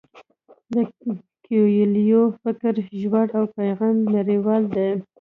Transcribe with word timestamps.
د 0.73 0.75
کویلیو 1.45 2.23
فکر 2.43 2.73
ژور 3.01 3.27
او 3.37 3.43
پیغام 3.57 3.95
یې 4.01 4.09
نړیوال 4.17 4.63
دی. 4.75 4.89